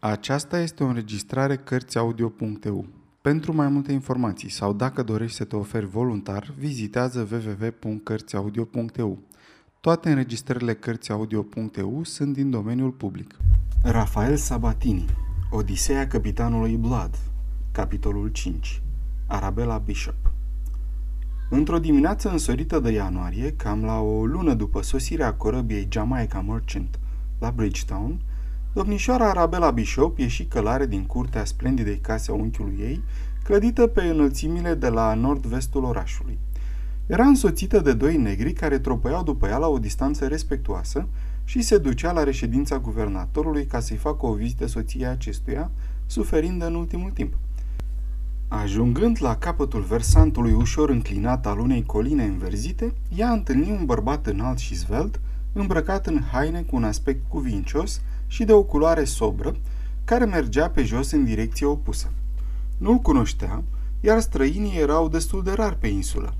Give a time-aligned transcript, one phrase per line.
[0.00, 2.86] Aceasta este o înregistrare Cărțiaudio.eu.
[3.20, 9.18] Pentru mai multe informații sau dacă dorești să te oferi voluntar, vizitează www.cărțiaudio.eu.
[9.80, 13.36] Toate înregistrările Cărțiaudio.eu sunt din domeniul public.
[13.82, 15.04] Rafael Sabatini
[15.50, 17.18] Odiseea capitanului Blood
[17.72, 18.82] Capitolul 5
[19.26, 20.32] Arabella Bishop
[21.50, 26.98] Într-o dimineață însorită de ianuarie, cam la o lună după sosirea corăbiei Jamaica Merchant
[27.38, 28.20] la Bridgetown,
[28.78, 33.02] Domnișoara Arabella Bishop ieși călare din curtea splendidei case a unchiului ei,
[33.44, 36.38] clădită pe înălțimile de la nord-vestul orașului.
[37.06, 41.06] Era însoțită de doi negri care tropăiau după ea la o distanță respectuoasă
[41.44, 45.70] și se ducea la reședința guvernatorului ca să-i facă o vizită soției acestuia,
[46.06, 47.34] suferind în ultimul timp.
[48.48, 54.58] Ajungând la capătul versantului ușor înclinat al unei coline înverzite, ea întâlni un bărbat înalt
[54.58, 55.20] și zvelt,
[55.52, 59.56] îmbrăcat în haine cu un aspect cuvincios, și de o culoare sobră,
[60.04, 62.10] care mergea pe jos în direcție opusă.
[62.76, 63.62] Nu-l cunoștea,
[64.00, 66.34] iar străinii erau destul de rar pe insulă.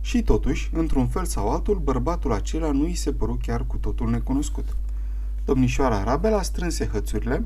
[0.00, 4.10] Și totuși, într-un fel sau altul, bărbatul acela nu îi se păru chiar cu totul
[4.10, 4.76] necunoscut.
[5.44, 7.44] Domnișoara Arabela strânse hățurile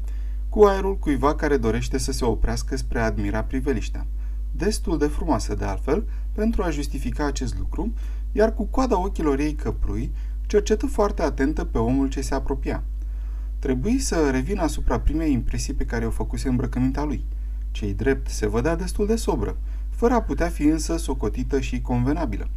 [0.48, 4.06] cu aerul cuiva care dorește să se oprească spre a admira priveliștea.
[4.50, 7.92] Destul de frumoasă, de altfel, pentru a justifica acest lucru,
[8.32, 10.12] iar cu coada ochilor ei căprui,
[10.46, 12.82] cercetă foarte atentă pe omul ce se apropia.
[13.62, 17.24] Trebuie să revin asupra primei impresii pe care o făcuse îmbrăcămintea lui.
[17.70, 19.56] Cei drept se vădea destul de sobră,
[19.90, 22.48] fără a putea fi însă socotită și convenabilă.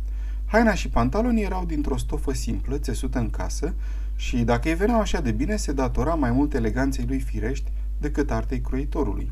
[0.45, 3.73] Haina și pantalonii erau dintr-o stofă simplă, țesută în casă,
[4.15, 8.31] și dacă îi veneau așa de bine, se datora mai mult eleganței lui firești decât
[8.31, 9.31] artei croitorului.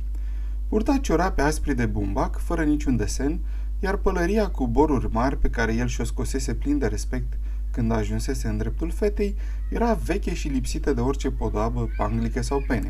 [0.68, 3.40] Purta ciorape aspri de bumbac, fără niciun desen,
[3.80, 7.34] iar pălăria cu boruri mari pe care el și-o scosese plin de respect
[7.74, 9.36] când ajunsese în dreptul fetei,
[9.70, 12.90] era veche și lipsită de orice podoabă, panglică sau pene.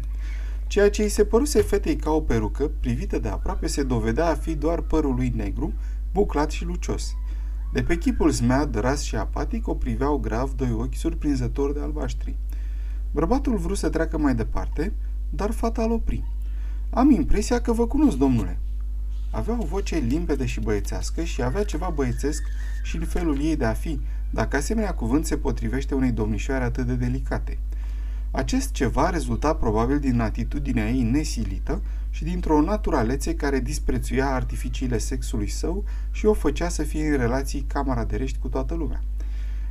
[0.67, 4.35] Ceea ce îi se păruse fetei ca o perucă, privită de aproape, se dovedea a
[4.35, 5.73] fi doar părul lui negru,
[6.11, 7.15] buclat și lucios.
[7.73, 12.35] De pe chipul smead, ras și apatic, o priveau grav doi ochi surprinzători de albaștri.
[13.11, 14.93] Bărbatul vrut să treacă mai departe,
[15.29, 16.23] dar fata îl opri.
[16.89, 18.57] Am impresia că vă cunosc, domnule."
[19.31, 22.43] Avea o voce limpede și băiețească și avea ceva băiețesc
[22.83, 23.99] și în felul ei de a fi,
[24.33, 27.57] dacă asemenea cuvânt se potrivește unei domnișoare atât de delicate.
[28.31, 35.49] Acest ceva rezulta probabil din atitudinea ei nesilită și dintr-o naturalețe care disprețuia artificiile sexului
[35.49, 39.03] său și o făcea să fie în relații camaraderești cu toată lumea.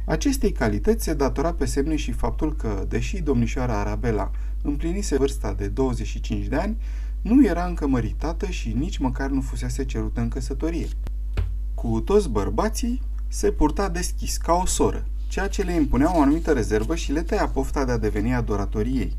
[0.04, 4.30] Acestei calități se datora pe semne și faptul că, deși domnișoara Arabela
[4.62, 6.76] împlinise vârsta de 25 de ani,
[7.20, 10.88] nu era încă măritată și nici măcar nu fusese cerută în căsătorie.
[11.74, 13.02] Cu toți bărbații,
[13.32, 17.22] se purta deschis, ca o soră, ceea ce le impunea o anumită rezervă și le
[17.22, 19.16] tăia pofta de a deveni adoratorii ei.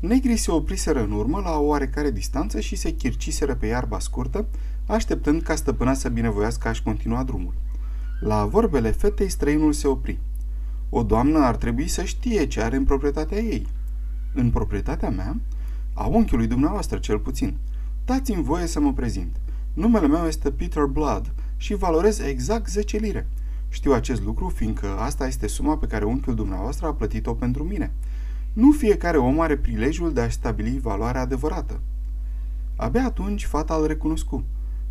[0.00, 4.46] Negrii se opriseră în urmă la o oarecare distanță și se chirciseră pe iarba scurtă,
[4.86, 7.54] așteptând ca stăpâna să binevoiască a-și continua drumul.
[8.20, 10.18] La vorbele fetei, străinul se opri.
[10.90, 13.66] O doamnă ar trebui să știe ce are în proprietatea ei.
[14.32, 15.36] În proprietatea mea?
[15.92, 17.56] A unchiului dumneavoastră, cel puțin.
[18.04, 19.36] Dați-mi voie să mă prezint.
[19.72, 23.26] Numele meu este Peter Blood și valorez exact 10 lire.
[23.68, 27.92] Știu acest lucru fiindcă asta este suma pe care unchiul dumneavoastră a plătit-o pentru mine.
[28.52, 31.80] Nu fiecare om are prilejul de a stabili valoarea adevărată.
[32.76, 34.44] Abia atunci fata îl recunoscu.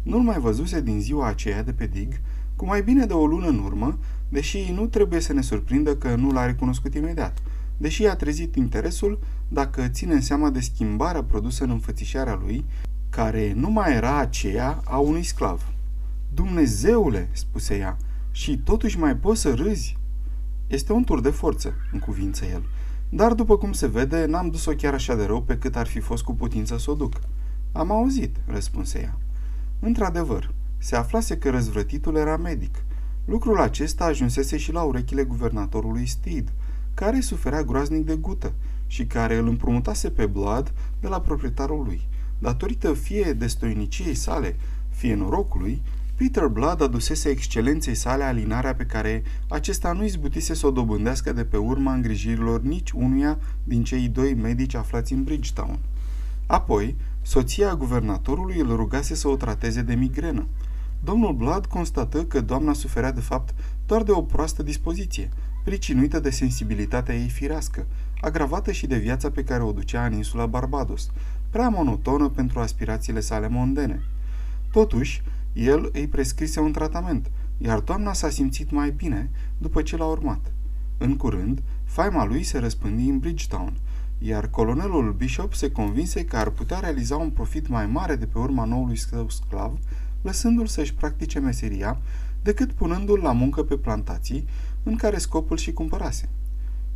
[0.04, 2.20] Nu-l mai văzuse din ziua aceea de pe dig,
[2.56, 3.98] cu mai bine de o lună în urmă,
[4.30, 7.42] deși nu trebuie să ne surprindă că nu l-a recunoscut imediat,
[7.78, 12.66] deși a trezit interesul dacă ține seama de schimbarea produsă în înfățișarea lui,
[13.10, 15.73] care nu mai era aceea a unui sclav.
[16.34, 17.98] Dumnezeule, spuse ea,
[18.32, 19.98] și totuși mai poți să râzi?
[20.68, 22.64] Este un tur de forță, în cuvință el.
[23.10, 26.00] Dar, după cum se vede, n-am dus-o chiar așa de rău pe cât ar fi
[26.00, 27.20] fost cu putință să o duc.
[27.72, 29.18] Am auzit, răspunse ea.
[29.80, 32.84] Într-adevăr, se aflase că răzvrătitul era medic.
[33.26, 36.52] Lucrul acesta ajunsese și la urechile guvernatorului Steed,
[36.94, 38.54] care suferea groaznic de gută
[38.88, 42.08] și care îl împrumutase pe Blood de la proprietarul lui.
[42.40, 44.56] Datorită fie destoiniciei sale,
[44.90, 45.82] fie norocului,
[46.24, 51.44] Peter Blood adusese excelenței sale alinarea pe care acesta nu izbutise să o dobândească de
[51.44, 55.80] pe urma îngrijirilor nici unuia din cei doi medici aflați în Bridgetown.
[56.46, 60.48] Apoi, soția guvernatorului îl rugase să o trateze de migrenă.
[61.04, 63.54] Domnul Blood constată că doamna suferea de fapt
[63.86, 65.30] doar de o proastă dispoziție,
[65.64, 67.86] pricinuită de sensibilitatea ei firească,
[68.22, 71.10] agravată și de viața pe care o ducea în insula Barbados,
[71.50, 74.04] prea monotonă pentru aspirațiile sale mondene.
[74.72, 75.22] Totuși,
[75.54, 80.52] el îi prescrise un tratament, iar doamna s-a simțit mai bine după ce l-a urmat.
[80.98, 83.74] În curând, faima lui se răspândi în Bridgetown,
[84.18, 88.38] iar colonelul Bishop se convinse că ar putea realiza un profit mai mare de pe
[88.38, 89.78] urma noului său sclav,
[90.22, 91.98] lăsându-l să-și practice meseria,
[92.42, 94.46] decât punându-l la muncă pe plantații,
[94.84, 96.30] în care scopul și cumpărase.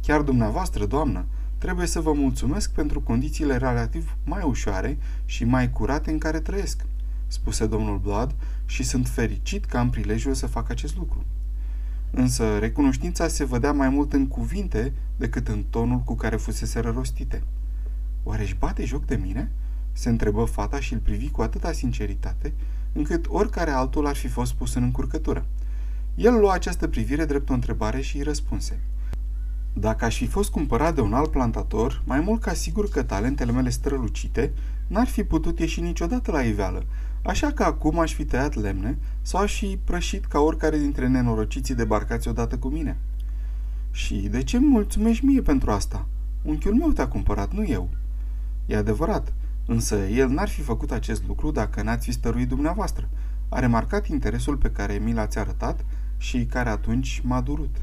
[0.01, 1.25] Chiar dumneavoastră, doamnă,
[1.57, 6.85] trebuie să vă mulțumesc pentru condițiile relativ mai ușoare și mai curate în care trăiesc,
[7.27, 8.35] spuse domnul Blood
[8.65, 11.25] și sunt fericit că am prilejul să fac acest lucru.
[12.11, 17.43] Însă recunoștința se vădea mai mult în cuvinte decât în tonul cu care fusese rostite.
[18.23, 19.51] Oare își bate joc de mine?
[19.97, 22.53] se întrebă fata și îl privi cu atâta sinceritate,
[22.93, 25.45] încât oricare altul ar fi fost pus în încurcătură.
[26.15, 28.79] El lua această privire drept o întrebare și îi răspunse.
[29.73, 33.51] Dacă aș fi fost cumpărat de un alt plantator, mai mult ca sigur că talentele
[33.51, 34.53] mele strălucite
[34.87, 36.85] n-ar fi putut ieși niciodată la iveală,
[37.27, 41.75] așa că acum aș fi tăiat lemne sau aș fi prășit ca oricare dintre nenorociții
[41.75, 42.97] debarcați odată cu mine.
[43.91, 46.05] Și de ce îmi mulțumești mie pentru asta?
[46.41, 47.89] Unchiul meu te-a cumpărat, nu eu.
[48.65, 49.33] E adevărat,
[49.65, 53.09] însă el n-ar fi făcut acest lucru dacă n-ați fi stăruit dumneavoastră.
[53.49, 55.85] A remarcat interesul pe care mi l-ați arătat
[56.17, 57.75] și care atunci m-a durut.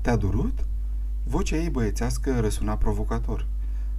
[0.00, 0.64] Te-a durut?
[1.24, 3.46] Vocea ei băiețească răsuna provocator.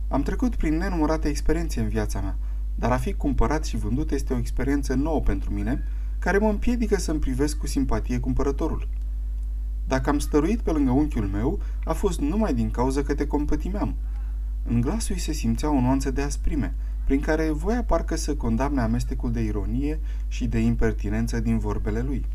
[0.08, 2.36] Am trecut prin nenumărate experiențe în viața mea,
[2.82, 5.84] dar a fi cumpărat și vândut este o experiență nouă pentru mine,
[6.20, 8.88] care mă împiedică să-mi privesc cu simpatie cumpărătorul.
[9.88, 13.96] Dacă am stăruit pe lângă unchiul meu, a fost numai din cauza că te compătimeam.
[14.64, 16.74] În glasul ei se simțea o nuanță de asprime,
[17.06, 22.26] prin care voia parcă să condamne amestecul de ironie și de impertinență din vorbele lui.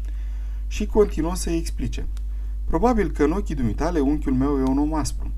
[0.67, 2.07] Și continuă să-i explice.
[2.65, 5.31] Probabil că în ochii dumitale unchiul meu e un om aspru.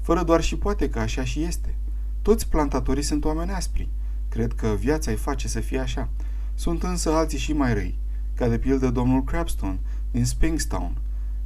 [0.00, 1.74] Fără doar și poate că așa și este.
[2.22, 3.88] Toți plantatorii sunt oameni aspri.
[4.32, 6.08] Cred că viața îi face să fie așa.
[6.54, 7.98] Sunt însă alții și mai răi,
[8.34, 9.78] ca de pildă domnul Crabstone
[10.10, 10.96] din Springstown.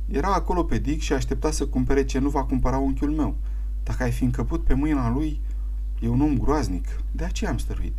[0.08, 3.36] Era acolo pe Dick și aștepta să cumpere ce nu va cumpăra unchiul meu.
[3.82, 5.40] Dacă ai fi încăput pe mâina lui,
[6.00, 7.98] e un om groaznic, de aceea am stăruit.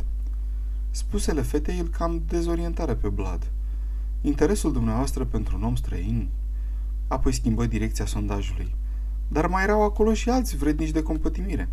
[0.90, 3.50] Spusele fetei îl cam dezorientare pe Blood.
[4.20, 6.28] Interesul dumneavoastră pentru un om străin
[7.08, 8.74] Apoi schimbă direcția sondajului.
[9.28, 11.68] Dar mai erau acolo și alți vrednici de compătimire.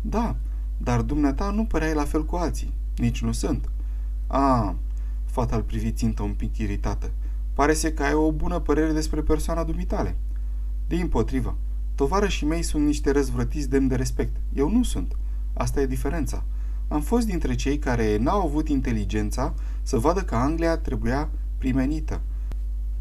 [0.00, 0.36] Da,
[0.82, 2.72] dar dumneata nu păreai la fel cu alții.
[2.96, 3.70] Nici nu sunt.
[4.26, 4.76] A,
[5.24, 7.10] fata îl privi țintă un pic iritată.
[7.54, 10.16] Pare să că ai o bună părere despre persoana dumitale.
[10.86, 11.56] Din potrivă,
[11.94, 14.36] tovarășii mei sunt niște răzvrătiți demn de respect.
[14.54, 15.16] Eu nu sunt.
[15.52, 16.44] Asta e diferența.
[16.88, 21.28] Am fost dintre cei care n-au avut inteligența să vadă că Anglia trebuia
[21.58, 22.20] primenită.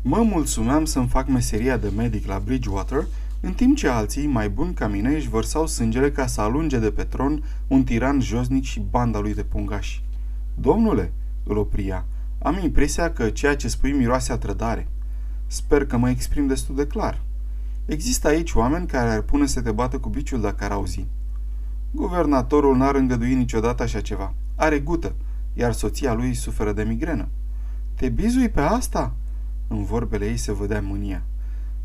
[0.01, 3.07] Mă mulțumeam să-mi fac meseria de medic la Bridgewater,
[3.41, 6.91] în timp ce alții, mai buni ca mine, își vărsau sângele ca să alunge de
[6.91, 10.03] pe tron un tiran josnic și banda lui de pungași.
[10.55, 11.11] Domnule,
[11.43, 12.05] îl opria,
[12.41, 14.87] am impresia că ceea ce spui miroase a trădare.
[15.47, 17.21] Sper că mă exprim destul de clar.
[17.85, 21.07] Există aici oameni care ar pune să te bată cu biciul dacă ar auzi.
[21.91, 24.33] Guvernatorul n-ar îngădui niciodată așa ceva.
[24.55, 25.15] Are gută,
[25.53, 27.27] iar soția lui suferă de migrenă.
[27.95, 29.13] Te bizui pe asta?"
[29.67, 31.23] În vorbele ei se vedea mânia.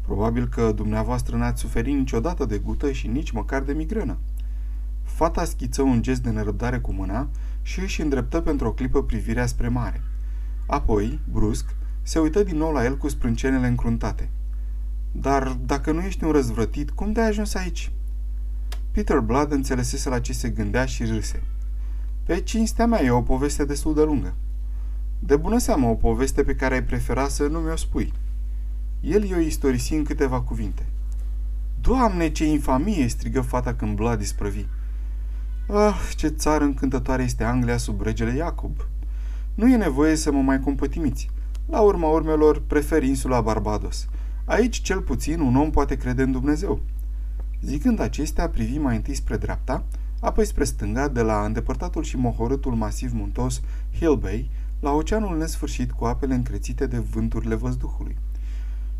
[0.07, 4.17] Probabil că dumneavoastră n-ați suferit niciodată de gută și nici măcar de migrenă.
[5.03, 7.29] Fata schiță un gest de nerăbdare cu mâna
[7.63, 10.03] și își îndreptă pentru o clipă privirea spre mare.
[10.67, 14.29] Apoi, brusc, se uită din nou la el cu sprâncenele încruntate.
[15.13, 17.93] Dar dacă nu ești un răzvrătit, cum de-ai ajuns aici?"
[18.91, 21.43] Peter Blood înțelesese la ce se gândea și râse.
[22.23, 24.35] Pe cinstea mea e o poveste destul de lungă.
[25.19, 28.13] De bună seamă o poveste pe care ai prefera să nu mi-o spui.
[29.07, 30.87] El i-o istorisi în câteva cuvinte.
[31.81, 34.67] Doamne, ce infamie!" strigă fata când Vlad isprăvi.
[35.69, 38.77] Ah, ce țară încântătoare este Anglia sub regele Iacob!
[39.55, 41.31] Nu e nevoie să mă mai compătimiți.
[41.67, 44.09] La urma urmelor, prefer insula Barbados.
[44.45, 46.81] Aici, cel puțin, un om poate crede în Dumnezeu.
[47.63, 49.85] Zicând acestea, privi mai întâi spre dreapta,
[50.21, 53.61] apoi spre stânga, de la îndepărtatul și mohorâtul masiv muntos
[53.99, 58.17] Hill Bay, la oceanul nesfârșit cu apele încrețite de vânturile văzduhului.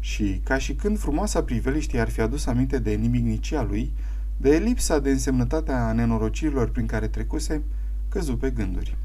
[0.05, 3.93] Și, ca și când frumoasa priveliște ar fi adus aminte de nimicnicia lui,
[4.37, 7.63] de lipsa de însemnătate a nenorocirilor prin care trecuse,
[8.09, 8.97] căzu pe gânduri.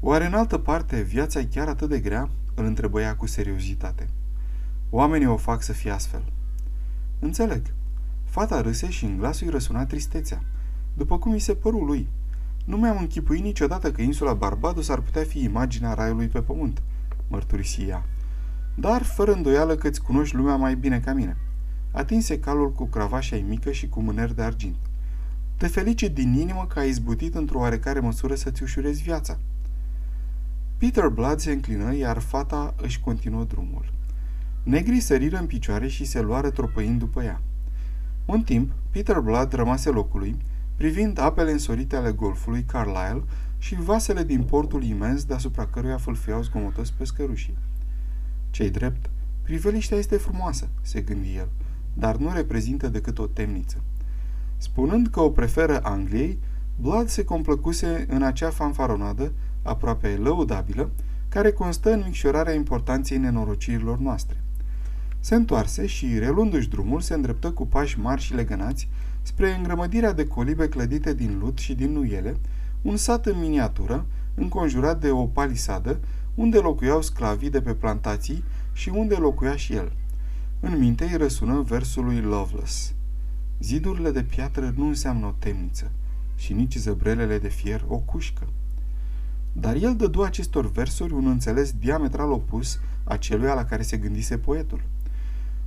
[0.00, 2.28] Oare în altă parte viața e chiar atât de grea?
[2.54, 4.08] Îl întrebă ea cu seriozitate.
[4.90, 6.22] Oamenii o fac să fie astfel.
[7.18, 7.62] Înțeleg.
[8.24, 10.42] Fata râse și în glasul îi răsuna tristețea,
[10.94, 12.08] după cum i se păru lui–
[12.64, 16.82] nu mi-am închipuit niciodată că insula Barbados ar putea fi imaginea raiului pe pământ,
[17.28, 18.04] mărturisi ea.
[18.74, 21.36] Dar, fără îndoială că îți cunoști lumea mai bine ca mine.
[21.90, 24.76] Atinse calul cu cravașa mică și cu mâner de argint.
[25.56, 29.38] Te felicit din inimă că ai izbutit într-o oarecare măsură să-ți ușurezi viața.
[30.78, 33.92] Peter Blood se înclină, iar fata își continuă drumul.
[34.62, 37.40] Negrii săriră în picioare și se luară tropăind după ea.
[38.24, 40.36] Un timp, Peter Blood rămase locului,
[40.76, 43.22] privind apele însorite ale golfului Carlisle
[43.58, 47.56] și vasele din portul imens deasupra căruia fâlfeau zgomotos pescărușii.
[48.54, 49.10] Cei drept,
[49.42, 51.48] priveliștea este frumoasă, se gândi el,
[51.94, 53.76] dar nu reprezintă decât o temniță.
[54.56, 56.38] Spunând că o preferă Angliei,
[56.80, 59.32] Blood se complăcuse în acea fanfaronadă,
[59.62, 60.90] aproape lăudabilă,
[61.28, 64.42] care constă în micșorarea importanței nenorocirilor noastre.
[65.20, 68.88] Se întoarse și, reluându-și drumul, se îndreptă cu pași mari și legănați
[69.22, 72.36] spre îngrămădirea de colibe clădite din lut și din nuiele,
[72.82, 76.00] un sat în miniatură, înconjurat de o palisadă,
[76.34, 79.92] unde locuiau sclavii de pe plantații și unde locuia și el.
[80.60, 82.94] În minte îi răsună versul lui Loveless.
[83.60, 85.90] Zidurile de piatră nu înseamnă o temniță
[86.36, 88.48] și nici zăbrelele de fier o cușcă.
[89.52, 94.82] Dar el dădu acestor versuri un înțeles diametral opus aceluia la care se gândise poetul.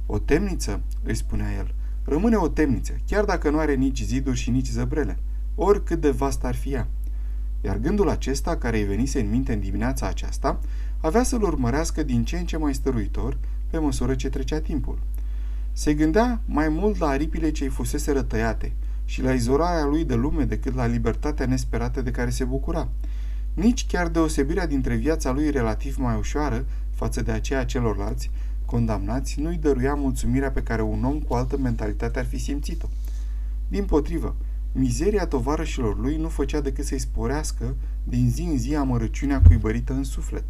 [0.05, 4.50] O temniță, îi spunea el, rămâne o temniță, chiar dacă nu are nici ziduri și
[4.50, 5.17] nici zăbrele,
[5.55, 6.88] oricât de vast ar fi ea.
[7.61, 10.59] Iar gândul acesta, care îi venise în minte în dimineața aceasta,
[11.01, 13.37] avea să-l urmărească din ce în ce mai stăruitor
[13.69, 14.99] pe măsură ce trecea timpul.
[15.73, 18.73] Se gândea mai mult la aripile ce îi fusese rătăiate
[19.05, 22.87] și la izolarea lui de lume decât la libertatea nesperată de care se bucura.
[23.53, 28.31] Nici chiar deosebirea dintre viața lui relativ mai ușoară față de aceea celorlalți,
[28.65, 32.87] condamnați, nu-i dăruia mulțumirea pe care un om cu altă mentalitate ar fi simțit-o.
[33.67, 34.35] Din potrivă,
[34.77, 40.03] mizeria tovarășilor lui nu făcea decât să-i sporească din zi în zi amărăciunea cuibărită în
[40.03, 40.43] suflet.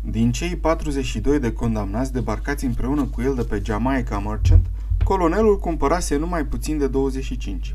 [0.00, 4.66] Din cei 42 de condamnați debarcați împreună cu el de pe Jamaica Merchant,
[5.04, 7.74] colonelul cumpărase numai puțin de 25.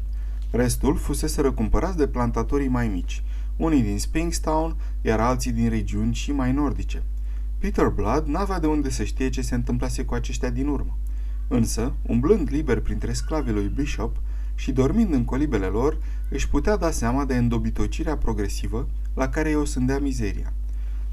[0.51, 3.23] Restul fusese răcumpărați de plantatorii mai mici,
[3.57, 7.03] unii din Springstown, iar alții din regiuni și mai nordice.
[7.57, 10.97] Peter Blood n-avea de unde să știe ce se întâmplase cu aceștia din urmă.
[11.47, 14.17] Însă, umblând liber printre sclavii lui Bishop
[14.59, 15.97] și dormind în colibele lor,
[16.29, 20.53] își putea da seama de îndobitocirea progresivă la care o sândea mizeria.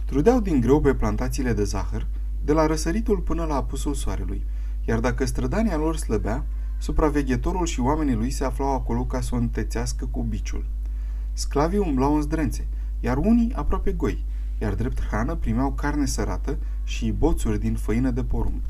[0.04, 2.06] Trudeau din greu pe plantațiile de zahăr,
[2.44, 4.42] de la răsăritul până la apusul soarelui,
[4.84, 6.44] iar dacă strădania lor slăbea,
[6.78, 10.66] supraveghetorul și oamenii lui se aflau acolo ca să o întețească cu biciul.
[11.32, 12.66] Sclavii umblau în zdrențe,
[13.00, 14.24] iar unii aproape goi,
[14.60, 18.60] iar drept hrană primeau carne sărată și boțuri din făină de porumb.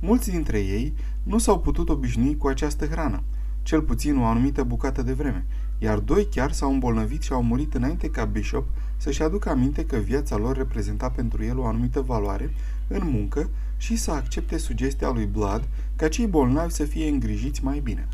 [0.00, 3.22] Mulți dintre ei nu s-au putut obișnui cu această hrană,
[3.68, 5.46] cel puțin o anumită bucată de vreme,
[5.78, 9.96] iar doi chiar s-au îmbolnăvit și au murit înainte ca Bishop să-și aducă aminte că
[9.96, 12.50] viața lor reprezenta pentru el o anumită valoare
[12.86, 17.80] în muncă și să accepte sugestia lui Blood ca cei bolnavi să fie îngrijiți mai
[17.80, 18.08] bine.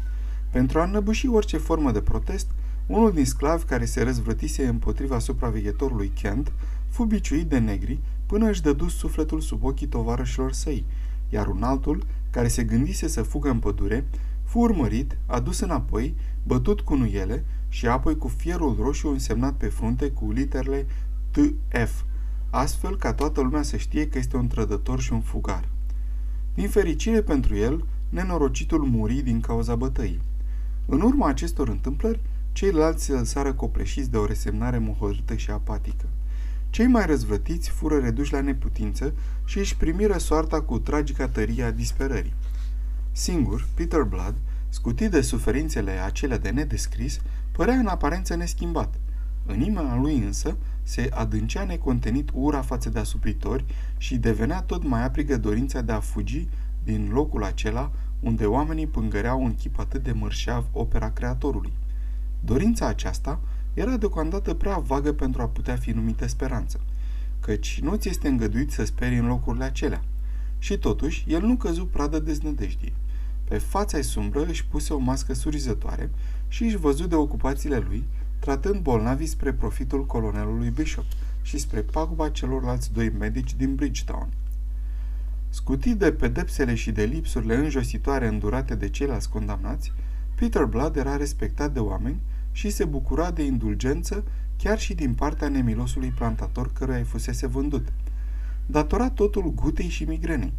[0.50, 2.46] Pentru a înnăbuși orice formă de protest,
[2.86, 6.52] unul din sclavi care se răzvrătise împotriva supraveghetorului Kent
[6.88, 10.84] fu biciuit de negri până își dădu sufletul sub ochii tovarășilor săi,
[11.28, 14.04] iar un altul, care se gândise să fugă în pădure,
[14.54, 20.10] fu urmărit, adus înapoi, bătut cu nuiele și apoi cu fierul roșu însemnat pe frunte
[20.10, 20.86] cu literele
[21.30, 22.02] TF,
[22.50, 25.68] astfel ca toată lumea să știe că este un trădător și un fugar.
[26.54, 30.20] Din fericire pentru el, nenorocitul muri din cauza bătăii.
[30.86, 32.20] În urma acestor întâmplări,
[32.52, 36.04] ceilalți se lăsară copleșiți de o resemnare mohorâtă și apatică.
[36.70, 41.70] Cei mai răzvrătiți fură reduși la neputință și își primiră soarta cu tragica tărie a
[41.70, 42.34] disperării.
[43.16, 44.34] Singur, Peter Blood,
[44.68, 47.20] scutit de suferințele acelea de nedescris,
[47.52, 48.94] părea în aparență neschimbat.
[49.46, 53.64] În inima lui însă se adâncea necontenit ura față de asupritori
[53.96, 56.48] și devenea tot mai aprigă dorința de a fugi
[56.84, 57.90] din locul acela
[58.20, 61.72] unde oamenii pângăreau în chip atât de mărșav opera creatorului.
[62.40, 63.40] Dorința aceasta
[63.74, 66.80] era deocamdată prea vagă pentru a putea fi numită speranță,
[67.40, 70.02] căci nu ți este îngăduit să speri în locurile acelea.
[70.58, 72.92] Și totuși, el nu căzu pradă deznădejdii.
[73.44, 76.10] Pe fața sumbră își puse o mască surizătoare
[76.48, 78.04] și își văzu de ocupațiile lui,
[78.38, 81.04] tratând bolnavii spre profitul colonelului Bishop
[81.42, 84.28] și spre paguba celorlalți doi medici din Bridgetown.
[85.48, 89.92] Scutit de pedepsele și de lipsurile înjositoare îndurate de ceilalți condamnați,
[90.34, 92.20] Peter Blood era respectat de oameni
[92.52, 94.24] și se bucura de indulgență
[94.56, 97.92] chiar și din partea nemilosului plantator căruia îi fusese vândut.
[98.66, 100.52] Datora totul gutei și migrenei.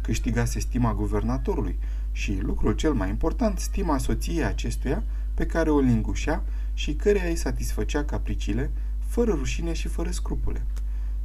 [0.00, 1.78] Câștigase stima guvernatorului
[2.12, 5.02] și, lucrul cel mai important, stima soției acestuia
[5.34, 6.42] pe care o lingușea
[6.74, 8.70] și căreia îi satisfăcea capriciile,
[9.06, 10.62] fără rușine și fără scrupule.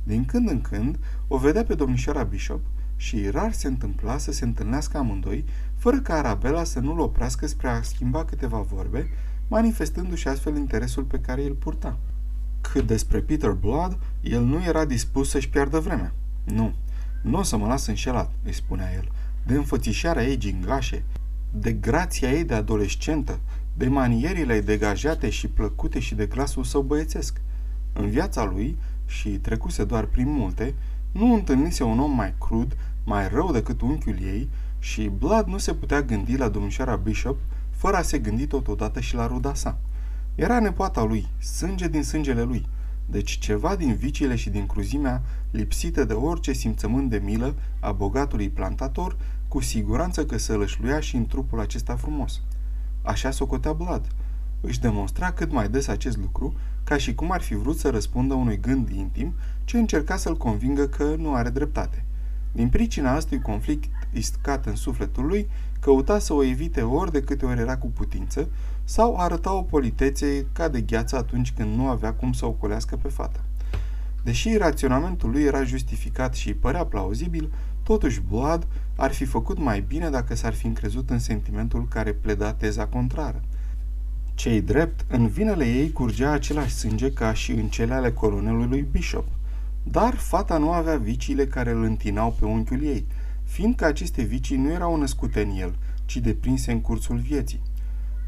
[0.04, 2.62] Din când în când o vedea pe domnișoara Bishop
[2.96, 7.68] și rar se întâmpla să se întâlnească amândoi, fără ca Arabela să nu-l oprească spre
[7.68, 9.10] a schimba câteva vorbe
[9.48, 11.98] manifestându-și astfel interesul pe care îl purta.
[12.62, 16.14] Cât despre Peter Blood, el nu era dispus să-și piardă vremea.
[16.44, 16.74] Nu,
[17.22, 19.12] nu o să mă las înșelat, îi spunea el,
[19.48, 21.04] de înfățișarea ei gingașe,
[21.52, 23.40] de grația ei de adolescentă,
[23.74, 27.42] de manierile degajate și plăcute și de glasul său băiețesc.
[27.94, 30.74] În viața lui, și trecuse doar prin multe,
[31.12, 34.50] nu întâlnise un om mai crud, mai rău decât unchiul ei
[34.80, 37.38] și Blood nu se putea gândi la domnișoara Bishop
[37.70, 39.78] fără a se gândi totodată și la ruda sa.
[40.36, 42.66] Era nepoata lui, sânge din sângele lui,
[43.06, 48.50] deci ceva din viciile și din cruzimea lipsită de orice simțământ de milă a bogatului
[48.50, 49.16] plantator,
[49.48, 52.42] cu siguranță că să lășluia și în trupul acesta frumos.
[53.02, 54.08] Așa socotea Blad.
[54.62, 58.34] Își demonstra cât mai des acest lucru, ca și cum ar fi vrut să răspundă
[58.34, 62.04] unui gând intim ce încerca să-l convingă că nu are dreptate.
[62.52, 65.50] Din pricina acestui conflict iscat în sufletul lui,
[65.80, 68.50] căuta să o evite ori de câte ori era cu putință,
[68.84, 73.08] sau arăta o politețe ca de gheață atunci când nu avea cum să ocolească pe
[73.08, 73.40] fata.
[74.24, 77.52] Deși raționamentul lui era justificat și părea plauzibil,
[77.88, 82.54] totuși Blood ar fi făcut mai bine dacă s-ar fi încrezut în sentimentul care pleda
[82.54, 83.42] teza contrară.
[84.36, 89.26] Cei drept, în vinele ei curgea același sânge ca și în cele ale colonelului Bishop.
[89.84, 93.06] Dar fata nu avea viciile care îl întinau pe unchiul ei,
[93.44, 95.76] fiindcă aceste vicii nu erau născute în el,
[96.06, 97.62] ci deprinse în cursul vieții.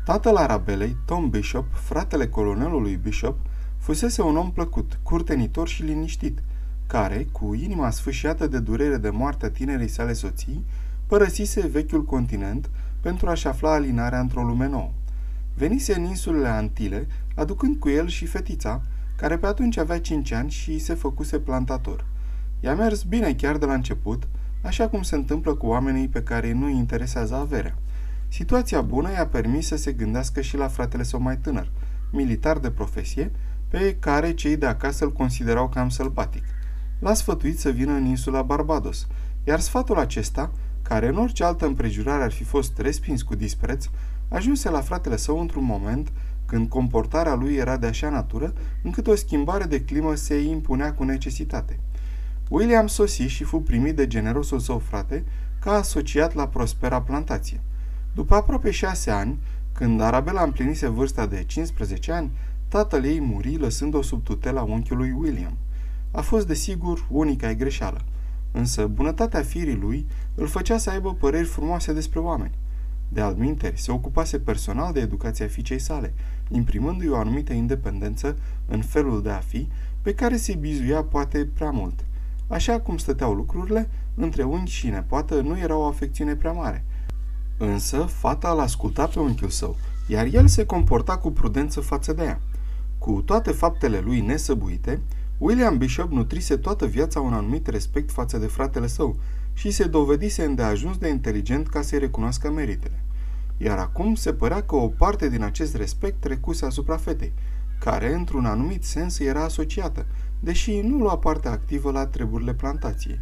[0.05, 3.37] Tatăl Arabelei, Tom Bishop, fratele colonelului Bishop,
[3.77, 6.41] fusese un om plăcut, curtenitor și liniștit,
[6.89, 10.65] care, cu inima sfâșiată de durere de moartea tinerei sale soții,
[11.07, 12.69] părăsise vechiul continent
[13.01, 14.91] pentru a-și afla alinarea într-o lume nouă.
[15.53, 18.81] Venise în insulele Antile, aducând cu el și fetița,
[19.15, 22.05] care pe atunci avea cinci ani și se făcuse plantator.
[22.59, 24.27] I-a mers bine chiar de la început,
[24.61, 27.77] așa cum se întâmplă cu oamenii pe care nu îi interesează averea.
[28.27, 31.71] Situația bună i-a permis să se gândească și la fratele său mai tânăr,
[32.11, 33.31] militar de profesie,
[33.67, 36.43] pe care cei de acasă îl considerau cam sălbatic.
[36.99, 39.07] L-a sfătuit să vină în insula Barbados,
[39.43, 40.51] iar sfatul acesta,
[40.81, 43.85] care în orice altă împrejurare ar fi fost respins cu dispreț,
[44.27, 46.11] ajunse la fratele său într-un moment
[46.45, 48.53] când comportarea lui era de așa natură
[48.83, 51.79] încât o schimbare de climă se impunea cu necesitate.
[52.49, 55.23] William sosi și fu primit de generosul său frate
[55.59, 57.61] ca asociat la prospera plantație.
[58.13, 59.39] După aproape șase ani,
[59.73, 62.31] când Arabela împlinise vârsta de 15 ani,
[62.67, 65.57] tatăl ei muri lăsând-o sub tutela unchiului William.
[66.11, 68.01] A fost, desigur, unica greșeală,
[68.51, 72.57] însă bunătatea firii lui îl făcea să aibă păreri frumoase despre oameni.
[73.09, 76.13] De altminteri, se ocupase personal de educația fiicei sale,
[76.49, 79.67] imprimându-i o anumită independență în felul de a fi,
[80.01, 82.05] pe care se bizuia poate prea mult.
[82.47, 86.85] Așa cum stăteau lucrurile, între unchi și nepoată nu era o afecțiune prea mare.
[87.57, 89.75] Însă, fata îl asculta pe unchiul său,
[90.07, 92.41] iar el se comporta cu prudență față de ea.
[92.97, 95.01] Cu toate faptele lui nesăbuite,
[95.39, 99.19] William Bishop nutrise toată viața un anumit respect față de fratele său
[99.53, 103.03] și se dovedise îndeajuns de inteligent ca să-i recunoască meritele.
[103.57, 107.33] Iar acum se părea că o parte din acest respect trecuse asupra fetei,
[107.79, 110.05] care, într-un anumit sens, era asociată,
[110.39, 113.19] deși nu lua parte activă la treburile plantației.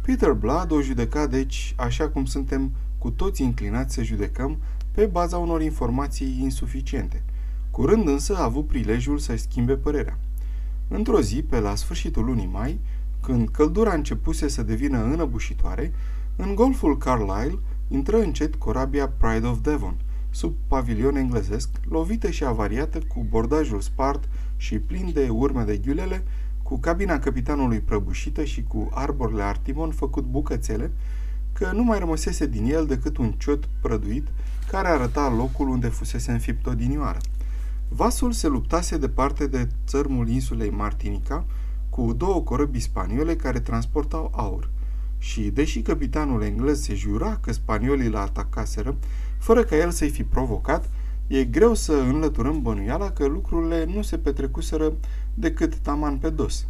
[0.00, 4.58] Peter Blood o judeca, deci, așa cum suntem cu toți inclinați să judecăm,
[4.92, 7.22] pe baza unor informații insuficiente.
[7.70, 10.18] Curând însă a avut prilejul să-și schimbe părerea.
[10.94, 12.80] Într-o zi, pe la sfârșitul lunii mai,
[13.20, 15.92] când căldura începuse să devină înăbușitoare,
[16.36, 19.94] în golful Carlisle intră încet corabia Pride of Devon,
[20.30, 26.22] sub pavilion englezesc, lovită și avariată cu bordajul spart și plin de urme de ghiulele,
[26.62, 30.90] cu cabina capitanului prăbușită și cu arborile artimon făcut bucățele,
[31.52, 34.28] că nu mai rămăsese din el decât un ciot prăduit
[34.70, 37.18] care arăta locul unde fusese înfipt odinioară.
[37.94, 41.44] Vasul se luptase departe de țărmul insulei Martinica
[41.90, 44.70] cu două corăbii spaniole care transportau aur.
[45.18, 48.96] Și, deși capitanul englez se jura că spaniolii l atacaseră,
[49.38, 50.90] fără ca el să-i fi provocat,
[51.26, 54.92] e greu să înlăturăm bănuiala că lucrurile nu se petrecuseră
[55.34, 56.66] decât taman pe dos.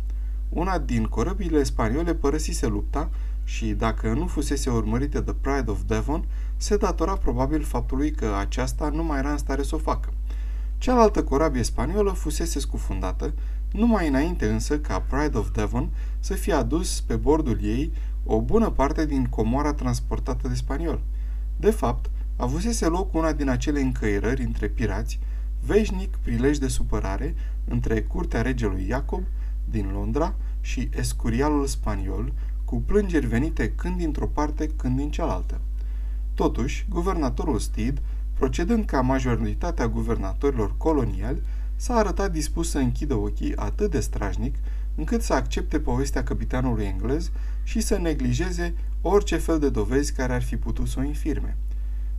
[0.48, 3.10] Una din corăbile spaniole părăsise lupta
[3.44, 6.24] și, dacă nu fusese urmărită de Pride of Devon,
[6.56, 10.12] se datora probabil faptului că aceasta nu mai era în stare să o facă.
[10.82, 13.34] Cealaltă corabie spaniolă fusese scufundată,
[13.72, 15.88] numai înainte însă ca Pride of Devon
[16.20, 17.92] să fie adus pe bordul ei
[18.24, 21.00] o bună parte din comoara transportată de spaniol.
[21.56, 25.18] De fapt, avusese loc una din acele încăierări între pirați,
[25.66, 29.22] veșnic prilej de supărare între curtea regelui Iacob
[29.64, 32.32] din Londra și escurialul spaniol,
[32.64, 35.60] cu plângeri venite când dintr-o parte, când din cealaltă.
[36.34, 38.02] Totuși, guvernatorul Steed
[38.42, 41.42] procedând ca majoritatea guvernatorilor coloniali,
[41.76, 44.54] s-a arătat dispus să închidă ochii atât de strajnic,
[44.94, 47.30] încât să accepte povestea capitanului englez
[47.62, 51.56] și să neglijeze orice fel de dovezi care ar fi putut să o infirme.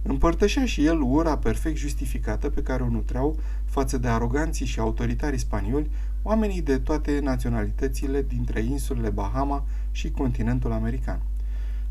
[0.02, 5.40] Împărtășea și el ura perfect justificată pe care o nutreau față de aroganții și autoritarii
[5.40, 5.90] spanioli
[6.22, 11.22] oamenii de toate naționalitățile dintre insulele Bahama și continentul american.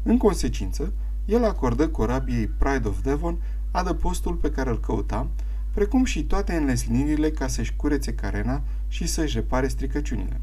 [0.02, 0.92] În consecință,
[1.24, 3.36] el acordă corabiei Pride of Devon
[3.72, 5.26] adăpostul pe care îl căuta,
[5.74, 10.40] precum și toate înlesnirile ca să-și curețe carena și să-și repare stricăciunile.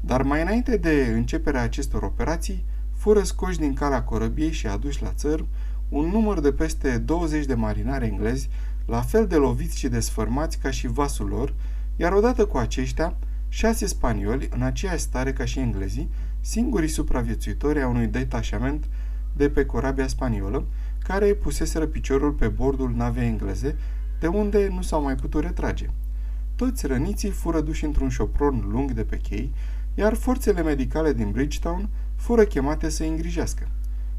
[0.00, 5.12] Dar mai înainte de începerea acestor operații, fură scoși din calea corăbiei și aduși la
[5.12, 5.46] țărm
[5.88, 8.48] un număr de peste 20 de marinari englezi,
[8.86, 11.54] la fel de loviți și desfărmați ca și vasul lor,
[11.96, 13.16] iar odată cu aceștia,
[13.48, 16.10] șase spanioli, în aceeași stare ca și englezii,
[16.40, 18.84] singurii supraviețuitori a unui detașament
[19.32, 20.64] de pe corabia spaniolă,
[21.02, 23.76] care puseseră piciorul pe bordul navei engleze,
[24.20, 25.90] de unde nu s-au mai putut retrage.
[26.56, 29.52] Toți răniții fură duși într-un șopron lung de pe chei,
[29.94, 33.68] iar forțele medicale din Bridgetown fură chemate să îngrijească.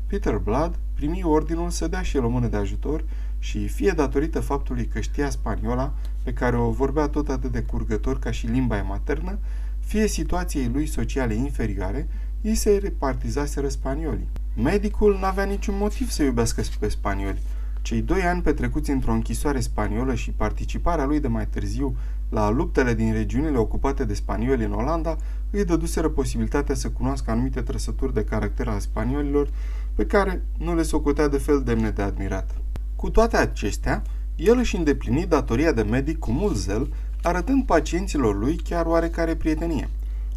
[0.07, 3.03] Peter Blood primi ordinul să dea și el o mână de ajutor
[3.39, 5.93] și, fie datorită faptului că știa spaniola,
[6.23, 9.39] pe care o vorbea tot atât de curgător ca și limba maternă,
[9.79, 12.07] fie situației lui sociale inferioare,
[12.41, 14.29] ei se repartizaseră spaniolii.
[14.55, 17.41] Medicul n-avea niciun motiv să iubească pe spanioli.
[17.81, 21.95] Cei doi ani petrecuți într-o închisoare spaniolă și participarea lui de mai târziu
[22.29, 25.15] la luptele din regiunile ocupate de spanioli în Olanda
[25.49, 29.49] îi dăduseră posibilitatea să cunoască anumite trăsături de caracter al spaniolilor
[29.95, 32.55] pe care nu le socotea de fel demne de admirat.
[32.95, 34.01] Cu toate acestea,
[34.35, 39.89] el își îndeplini datoria de medic cu mult zel, arătând pacienților lui chiar oarecare prietenie.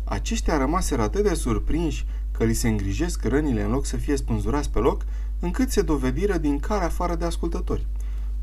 [0.05, 4.71] Aceștia rămaseră atât de surprinși că li se îngrijesc rănile în loc să fie spânzurați
[4.71, 5.05] pe loc,
[5.41, 7.87] încât se dovediră din care afară de ascultători.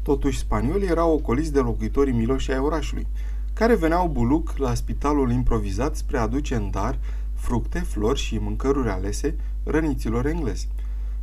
[0.02, 3.08] Totuși, spaniolii erau ocoliți de locuitorii miloși ai orașului,
[3.54, 7.00] care veneau buluc la spitalul improvizat spre a aduce în dar
[7.34, 10.68] fructe, flori și mâncăruri alese răniților englezi.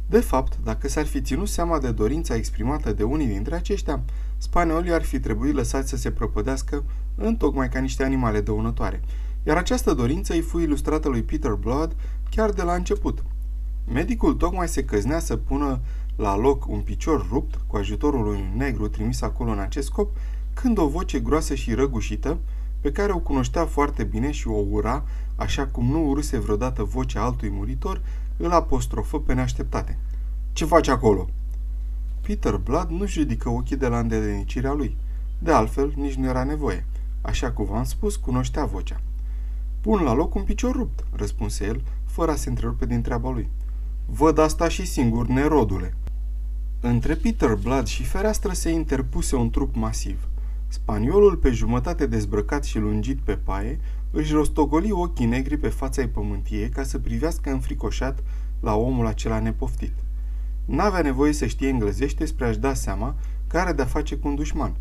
[0.06, 4.00] De fapt, dacă s-ar fi ținut seama de dorința exprimată de unii dintre aceștia,
[4.38, 9.00] spaniolii ar fi trebuit lăsați să se prăpădească în tocmai ca niște animale dăunătoare,
[9.42, 11.96] iar această dorință îi fu ilustrată lui Peter Blood
[12.30, 13.24] chiar de la început.
[13.92, 15.80] Medicul tocmai se căznea să pună
[16.16, 20.16] la loc un picior rupt cu ajutorul unui negru trimis acolo în acest scop,
[20.54, 22.38] când o voce groasă și răgușită,
[22.80, 25.04] pe care o cunoștea foarte bine și o ura,
[25.36, 28.00] așa cum nu urâse vreodată vocea altui muritor,
[28.36, 29.98] îl apostrofă pe neașteptate.
[30.52, 31.28] Ce faci acolo?"
[32.20, 34.96] Peter Blood nu-și ridică ochii de la îndelenicirea lui.
[35.38, 36.86] De altfel, nici nu era nevoie.
[37.20, 39.00] Așa cum v-am spus, cunoștea vocea.
[39.80, 43.48] Pun la loc un picior rupt, răspunse el, fără a se întrerupe din treaba lui.
[44.06, 45.94] Văd asta și singur, nerodule.
[46.80, 50.28] Între Peter Blood și fereastră se interpuse un trup masiv.
[50.68, 56.08] Spaniolul, pe jumătate dezbrăcat și lungit pe paie, își rostogoli ochii negri pe fața ei
[56.08, 58.22] pământie ca să privească înfricoșat
[58.60, 59.92] la omul acela nepoftit.
[60.64, 63.14] N-avea nevoie să știe englezește spre a-și da seama
[63.46, 64.76] că are de-a face cu un dușman.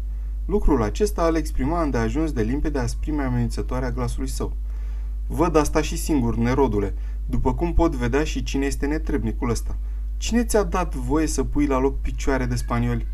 [0.46, 4.54] Lucrul acesta îl exprima îndeajuns de limpede asprime amenințătoare a glasului său.
[5.32, 6.94] Văd asta și singur, nerodule,
[7.26, 9.76] după cum pot vedea și cine este netrebnicul ăsta.
[10.18, 13.08] Cine ți-a dat voie să pui la loc picioare de spanioli?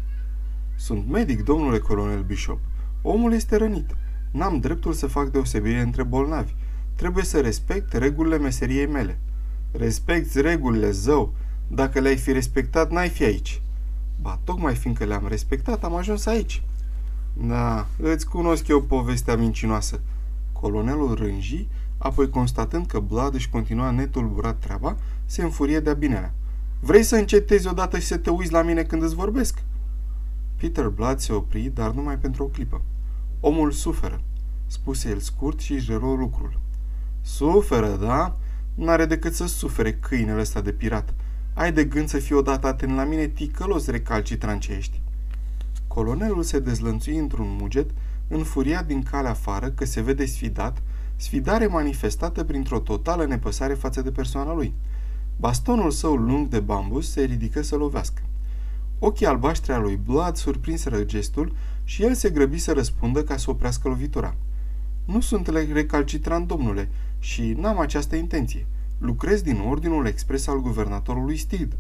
[0.76, 2.60] Sunt medic, domnule colonel Bishop.
[3.02, 3.96] Omul este rănit.
[4.32, 6.54] N-am dreptul să fac deosebire între bolnavi.
[6.96, 9.20] Trebuie să respect regulile meseriei mele.
[9.72, 11.34] Respecti regulile, zău.
[11.68, 13.62] Dacă le-ai fi respectat, n-ai fi aici.
[14.22, 16.64] Ba, tocmai fiindcă le-am respectat, am ajuns aici.
[17.34, 20.00] Da, îți cunosc eu povestea mincinoasă.
[20.52, 21.68] Colonelul rânji,
[22.06, 26.34] apoi constatând că Blad își continua netulburat treaba, se înfurie de-a binelea.
[26.80, 29.64] Vrei să încetezi odată și să te uiți la mine când îți vorbesc?"
[30.56, 32.82] Peter Blood se opri, dar numai pentru o clipă.
[33.40, 34.22] Omul suferă,
[34.68, 36.60] spuse el scurt și își lucrul.
[37.22, 38.38] Suferă, da?
[38.76, 41.14] N-are decât să sufere câinele ăsta de pirat.
[41.54, 45.02] Ai de gând să fii odată atent la mine, ticălos recalcitrant ce ești.
[45.88, 47.90] Colonelul se dezlănțui într-un muget,
[48.28, 50.82] înfuriat din calea afară că se vede sfidat,
[51.16, 54.74] sfidare manifestată printr-o totală nepăsare față de persoana lui.
[55.38, 58.22] Bastonul său lung de bambus se ridică să lovească.
[59.00, 63.50] Ochii albaștri al lui Blood surprinseră gestul și el se grăbi să răspundă ca să
[63.50, 64.36] oprească lovitura.
[65.06, 68.66] Nu sunt recalcitrant, domnule, și n-am această intenție.
[68.98, 71.78] Lucrez din ordinul expres al guvernatorului Steed.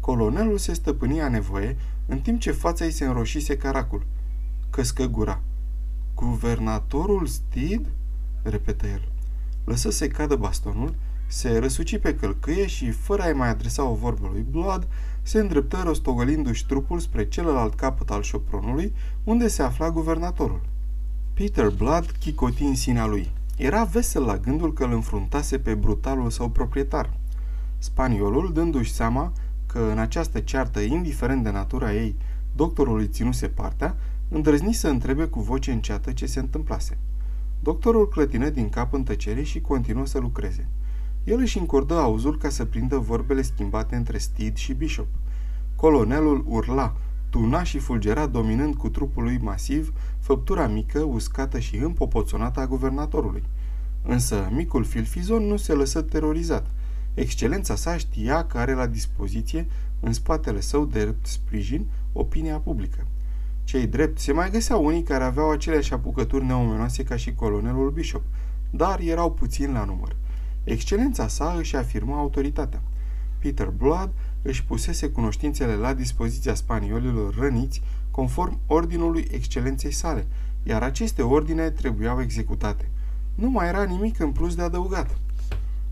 [0.00, 4.06] Colonelul se stăpânia nevoie, în timp ce fața ei se înroșise caracul.
[4.70, 5.40] Căscă gura.
[6.14, 7.86] Guvernatorul Steed?
[8.48, 9.08] Repetă el.
[9.64, 10.94] Lăsă să cadă bastonul,
[11.26, 14.88] se răsuci pe călcâie și, fără a-i mai adresa o vorbă lui Blood,
[15.22, 18.92] se îndreptă rostogălindu-și trupul spre celălalt capăt al șopronului,
[19.24, 20.60] unde se afla guvernatorul.
[21.34, 23.30] Peter Blood chicoti în sinea lui.
[23.56, 27.10] Era vesel la gândul că îl înfruntase pe brutalul său proprietar.
[27.78, 29.32] Spaniolul, dându-și seama
[29.66, 32.16] că în această ceartă, indiferent de natura ei,
[32.54, 33.96] doctorul îi ținuse partea,
[34.28, 36.98] îndrăzni să întrebe cu voce înceată ce se întâmplase.
[37.62, 40.68] Doctorul clătină din cap în tăcere și continuă să lucreze.
[41.24, 45.06] El își încordă auzul ca să prindă vorbele schimbate între Steed și Bishop.
[45.76, 46.96] Colonelul urla,
[47.30, 53.42] tuna și fulgera dominând cu trupul lui masiv făptura mică, uscată și împopoțonată a guvernatorului.
[54.02, 56.66] Însă micul filfizon nu se lăsă terorizat.
[57.14, 59.66] Excelența sa știa că are la dispoziție,
[60.00, 63.06] în spatele său de sprijin, opinia publică.
[63.66, 68.22] Cei drept, se mai găseau unii care aveau aceleași apucături neomenoase ca și colonelul Bishop,
[68.70, 70.16] dar erau puțini la număr.
[70.64, 72.82] Excelența sa își afirma autoritatea.
[73.38, 74.10] Peter Blood
[74.42, 80.26] își pusese cunoștințele la dispoziția spaniolilor răniți conform ordinului excelenței sale,
[80.62, 82.88] iar aceste ordine trebuiau executate.
[83.34, 85.18] Nu mai era nimic în plus de adăugat.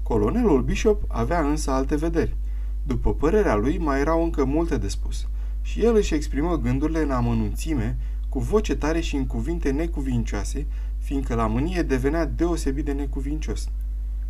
[0.03, 2.37] Colonelul Bishop avea însă alte vederi.
[2.83, 5.27] După părerea lui, mai erau încă multe de spus.
[5.65, 7.97] Și el își exprimă gândurile în amănunțime,
[8.29, 10.67] cu voce tare și în cuvinte necuvincioase,
[10.99, 13.69] fiindcă la mânie devenea deosebit de necuvincios.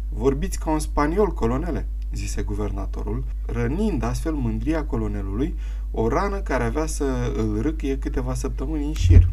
[0.09, 5.55] Vorbiți ca un spaniol, colonele, zise guvernatorul, rănind astfel mândria colonelului,
[5.91, 9.29] o rană care avea să îl râcâie câteva săptămâni în șir.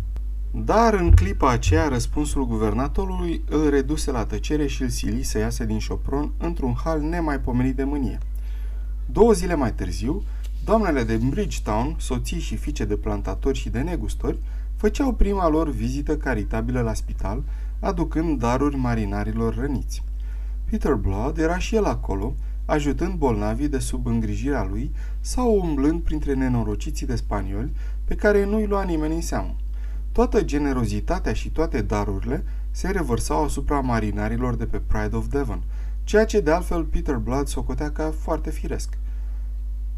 [0.51, 5.63] Dar în clipa aceea răspunsul guvernatorului îl reduse la tăcere și îl sili să iasă
[5.63, 8.17] din șopron într-un hal nemaipomenit de mânie.
[9.05, 10.23] Două zile mai târziu,
[10.65, 14.39] doamnele de Bridgetown, soții și fiice de plantatori și de negustori,
[14.75, 17.43] făceau prima lor vizită caritabilă la spital,
[17.79, 20.03] aducând daruri marinarilor răniți.
[20.69, 26.33] Peter Blood era și el acolo, ajutând bolnavii de sub îngrijirea lui sau umblând printre
[26.33, 27.71] nenorociții de spanioli
[28.05, 29.55] pe care nu-i lua nimeni în seamă.
[30.11, 35.63] Toată generozitatea și toate darurile se revărsau asupra marinarilor de pe Pride of Devon,
[36.03, 38.97] ceea ce de altfel Peter Blood socotea ca foarte firesc.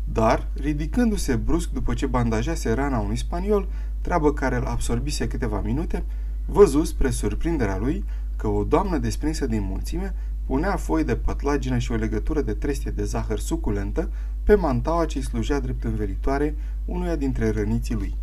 [0.04, 3.68] Dar, ridicându-se brusc după ce bandajase rana unui spaniol,
[4.02, 6.04] treabă care îl absorbise câteva minute,
[6.46, 10.13] văzu spre surprinderea lui că o doamnă desprinsă din mulțime
[10.46, 14.10] punea foi de pătlagină și o legătură de trestie de zahăr suculentă
[14.44, 18.16] pe mantaua ce îi slujea drept învelitoare unuia dintre răniții lui.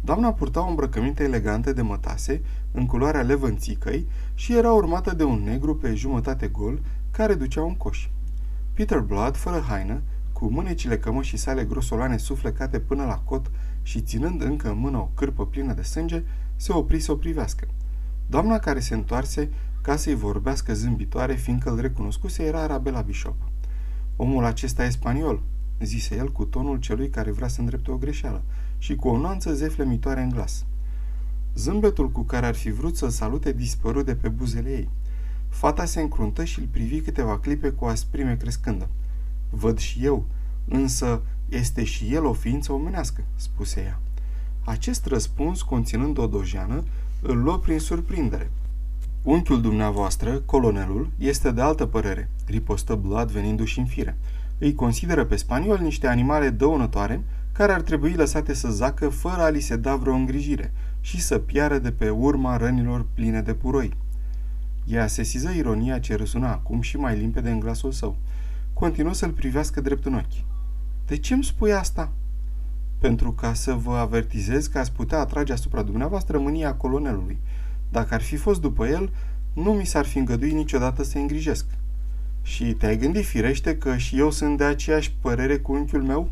[0.00, 2.40] Doamna purta o îmbrăcăminte elegante de mătase,
[2.72, 7.74] în culoarea levănțicăi, și era urmată de un negru pe jumătate gol, care ducea un
[7.74, 8.08] coș.
[8.72, 10.00] Peter Blood, fără haină,
[10.44, 13.50] cu mânecile cămășii sale grosolane suflecate până la cot
[13.82, 16.22] și ținând încă în mână o cârpă plină de sânge,
[16.56, 17.66] se opri să o privească.
[18.26, 19.50] Doamna care se întoarse
[19.82, 23.34] ca să-i vorbească zâmbitoare, fiindcă îl recunoscuse, era Arabela Bishop.
[24.16, 25.42] Omul acesta e spaniol,
[25.80, 28.42] zise el cu tonul celui care vrea să îndrepte o greșeală
[28.78, 30.64] și cu o nuanță zeflemitoare în glas.
[31.54, 34.88] Zâmbetul cu care ar fi vrut să-l salute dispăru de pe buzele ei.
[35.48, 38.88] Fata se încruntă și îl privi câteva clipe cu asprime crescândă.
[39.56, 40.26] Văd și eu,
[40.68, 44.00] însă este și el o ființă omenească, spuse ea.
[44.64, 46.84] Acest răspuns, conținând o dojeană,
[47.22, 48.50] îl luă prin surprindere.
[49.22, 54.16] Unchiul dumneavoastră, colonelul, este de altă părere, ripostă Blood venindu-și în fire.
[54.58, 59.48] Îi consideră pe spaniol niște animale dăunătoare care ar trebui lăsate să zacă fără a
[59.48, 63.96] li se da vreo îngrijire și să piară de pe urma rănilor pline de puroi.
[64.84, 68.16] Ea sesiză ironia ce răsuna acum și mai limpede în glasul său.
[68.72, 70.53] Continuă să-l privească drept în ochi.
[71.06, 72.12] De ce îmi spui asta?"
[72.98, 77.38] Pentru ca să vă avertizez că ați putea atrage asupra dumneavoastră mânia colonelului.
[77.90, 79.12] Dacă ar fi fost după el,
[79.52, 81.66] nu mi s-ar fi îngăduit niciodată să îngrijesc.
[82.42, 86.30] Și te-ai gândit firește că și eu sunt de aceeași părere cu unchiul meu?"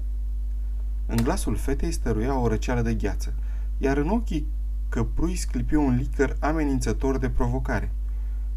[1.07, 3.35] În glasul fetei stăruia o răceală de gheață,
[3.79, 4.47] iar în ochii
[4.89, 7.91] căprui sclipi un licăr amenințător de provocare.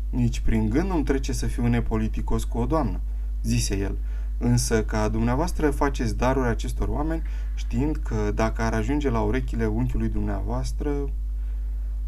[0.09, 2.99] Nici prin gând nu-mi trece să fiu nepoliticos cu o doamnă,
[3.43, 3.97] zise el,
[4.37, 7.21] însă ca dumneavoastră faceți daruri acestor oameni,
[7.55, 10.89] știind că dacă ar ajunge la urechile unchiului dumneavoastră...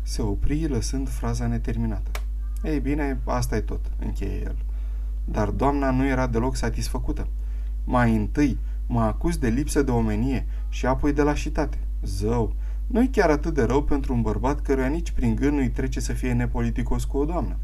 [0.01, 2.11] Se opri lăsând fraza neterminată.
[2.63, 4.55] Ei bine, asta e tot, încheie el.
[5.25, 7.27] Dar doamna nu era deloc satisfăcută.
[7.83, 11.77] Mai întâi, Mă acuz de lipsă de omenie și apoi de lașitate.
[12.03, 12.55] Zău,
[12.87, 16.13] nu-i chiar atât de rău pentru un bărbat căruia nici prin gând nu-i trece să
[16.13, 17.57] fie nepoliticos cu o doamnă.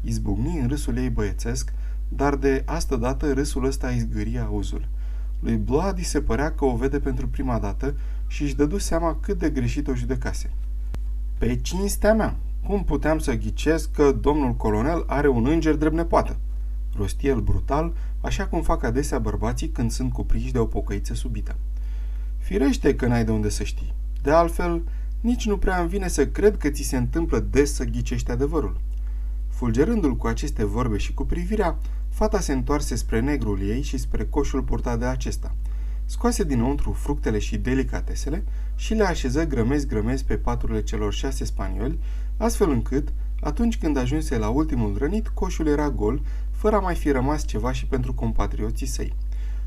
[0.00, 1.72] Izbucni în râsul ei băiețesc,
[2.08, 4.88] dar de asta dată râsul ăsta izgâria auzul.
[5.40, 7.94] Lui Bloody se părea că o vede pentru prima dată
[8.26, 10.50] și își dădu seama cât de greșit o judecase.
[11.38, 16.36] Pe cinstea mea, cum puteam să ghicesc că domnul colonel are un înger drept nepoată?
[16.98, 21.56] rosti el brutal, așa cum fac adesea bărbații când sunt cuprinși de o pocăiță subită.
[22.38, 23.94] Firește că n-ai de unde să știi.
[24.22, 24.82] De altfel,
[25.20, 28.80] nici nu prea îmi vine să cred că ți se întâmplă des să ghicești adevărul.
[29.48, 31.76] Fulgerându-l cu aceste vorbe și cu privirea,
[32.18, 35.54] fata se întoarse spre negrul ei și spre coșul purtat de acesta.
[36.04, 41.98] scoase dinăuntru fructele și delicatesele și le așeză grămezi-grămezi pe paturile celor șase spanioli,
[42.36, 47.10] astfel încât, atunci când ajunse la ultimul rănit, coșul era gol, fără a mai fi
[47.10, 49.14] rămas ceva și pentru compatrioții săi.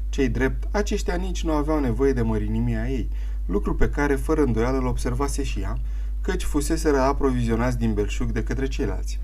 [0.10, 3.10] Cei drept, aceștia nici nu aveau nevoie de mărinimia ei,
[3.46, 5.78] lucru pe care, fără îndoială, îl observase și ea,
[6.22, 9.20] căci fuseseră aprovizionați din belșug de către ceilalți.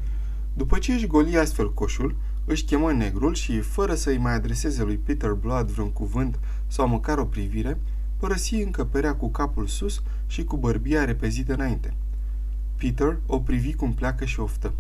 [0.53, 2.15] După ce își goli astfel coșul,
[2.49, 7.17] își chemă negrul și, fără să-i mai adreseze lui Peter Blood vreun cuvânt sau măcar
[7.17, 7.79] o privire,
[8.17, 11.93] părăsi încăperea cu capul sus și cu bărbia repezită înainte.
[12.75, 14.73] Peter o privi cum pleacă și oftă.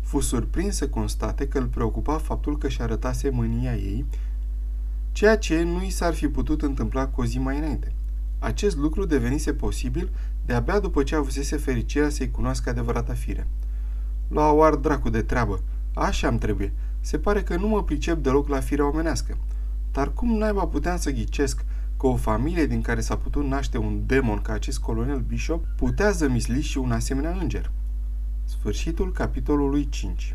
[0.00, 4.04] Fu surprins să constate că îl preocupa faptul că și arătase mânia ei,
[5.12, 7.92] ceea ce nu i s-ar fi putut întâmpla cu o zi mai înainte.
[8.38, 10.10] Acest lucru devenise posibil
[10.46, 13.46] de-abia după ce avusese fericirea să-i cunoască adevărata fire.
[14.28, 15.60] Lua oar dracu de treabă.
[15.94, 16.72] Așa am trebuie.
[17.00, 19.36] Se pare că nu mă pricep deloc la firea omenească.
[19.92, 21.64] Dar cum naiba puteam să ghicesc
[21.96, 26.10] că o familie din care s-a putut naște un demon ca acest colonel Bishop putea
[26.10, 27.70] zămisli și un asemenea înger?
[28.44, 30.26] Sfârșitul capitolului 5